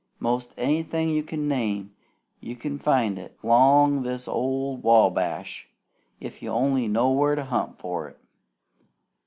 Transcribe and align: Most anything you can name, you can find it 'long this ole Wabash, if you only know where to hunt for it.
Most 0.19 0.55
anything 0.57 1.09
you 1.11 1.21
can 1.21 1.47
name, 1.47 1.95
you 2.39 2.55
can 2.55 2.79
find 2.79 3.19
it 3.19 3.37
'long 3.43 4.01
this 4.01 4.27
ole 4.27 4.75
Wabash, 4.77 5.69
if 6.19 6.41
you 6.41 6.49
only 6.49 6.87
know 6.87 7.11
where 7.11 7.35
to 7.35 7.43
hunt 7.45 7.77
for 7.77 8.07
it. 8.09 8.17